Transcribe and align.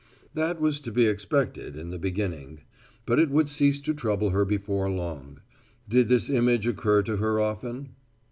That 0.33 0.59
was 0.59 0.79
to 0.79 0.91
be 0.91 1.05
expected, 1.05 1.75
in 1.75 1.91
the 1.91 1.99
beginning. 1.99 2.61
But 3.05 3.19
it 3.19 3.29
would 3.29 3.47
cease 3.47 3.79
to 3.81 3.93
trouble 3.93 4.31
her 4.31 4.45
before 4.45 4.89
long. 4.89 5.41
Did 5.87 6.09
this 6.09 6.27
image 6.27 6.65
occur 6.65 7.03
to 7.03 7.17
her 7.17 7.39
often? 7.39 7.89